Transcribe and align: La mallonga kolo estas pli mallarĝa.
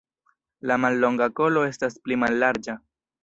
La 0.69 0.77
mallonga 0.85 1.27
kolo 1.39 1.63
estas 1.73 1.99
pli 2.07 2.19
mallarĝa. 2.25 2.79